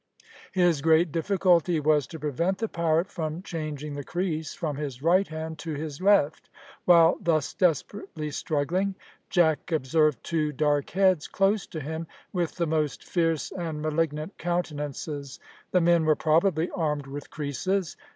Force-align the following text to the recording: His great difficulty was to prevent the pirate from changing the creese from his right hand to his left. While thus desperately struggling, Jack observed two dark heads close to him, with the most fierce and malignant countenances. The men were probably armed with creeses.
His 0.51 0.81
great 0.81 1.11
difficulty 1.11 1.79
was 1.79 2.07
to 2.07 2.17
prevent 2.17 2.57
the 2.57 2.67
pirate 2.67 3.11
from 3.11 3.43
changing 3.43 3.93
the 3.93 4.03
creese 4.03 4.55
from 4.55 4.75
his 4.77 5.03
right 5.03 5.27
hand 5.27 5.59
to 5.59 5.75
his 5.75 6.01
left. 6.01 6.49
While 6.85 7.19
thus 7.21 7.53
desperately 7.53 8.31
struggling, 8.31 8.95
Jack 9.29 9.71
observed 9.71 10.23
two 10.23 10.53
dark 10.53 10.89
heads 10.89 11.27
close 11.27 11.67
to 11.67 11.79
him, 11.79 12.07
with 12.33 12.55
the 12.55 12.65
most 12.65 13.03
fierce 13.03 13.51
and 13.51 13.79
malignant 13.79 14.39
countenances. 14.39 15.39
The 15.69 15.81
men 15.81 16.05
were 16.05 16.15
probably 16.15 16.71
armed 16.71 17.05
with 17.05 17.29
creeses. 17.29 17.95